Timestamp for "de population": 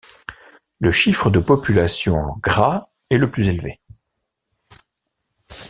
1.29-2.15